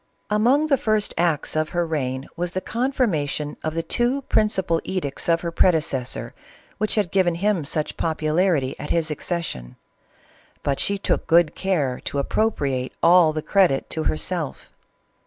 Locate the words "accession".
9.11-9.75